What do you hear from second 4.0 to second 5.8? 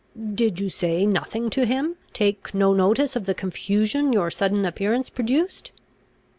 your sudden appearance produced?"